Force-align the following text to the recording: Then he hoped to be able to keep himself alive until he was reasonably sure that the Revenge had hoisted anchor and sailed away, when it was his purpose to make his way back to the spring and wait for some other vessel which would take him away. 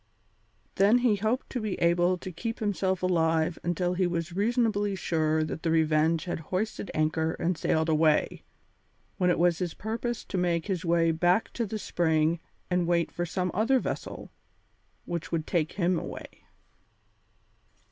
Then 0.77 0.97
he 0.97 1.17
hoped 1.17 1.51
to 1.51 1.61
be 1.61 1.75
able 1.79 2.17
to 2.17 2.31
keep 2.31 2.57
himself 2.57 3.03
alive 3.03 3.59
until 3.61 3.93
he 3.93 4.07
was 4.07 4.33
reasonably 4.33 4.95
sure 4.95 5.43
that 5.43 5.61
the 5.61 5.69
Revenge 5.69 6.25
had 6.25 6.39
hoisted 6.49 6.89
anchor 6.95 7.33
and 7.33 7.55
sailed 7.55 7.87
away, 7.87 8.41
when 9.19 9.29
it 9.29 9.37
was 9.37 9.59
his 9.59 9.75
purpose 9.75 10.25
to 10.25 10.39
make 10.39 10.65
his 10.65 10.83
way 10.83 11.11
back 11.11 11.53
to 11.53 11.67
the 11.67 11.77
spring 11.77 12.39
and 12.67 12.87
wait 12.87 13.11
for 13.11 13.27
some 13.27 13.51
other 13.53 13.77
vessel 13.77 14.31
which 15.05 15.31
would 15.31 15.45
take 15.45 15.73
him 15.73 15.99
away. 15.99 16.45